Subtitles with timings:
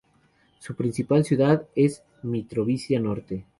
[0.57, 3.45] Su principal ciudad es Mitrovica Norte.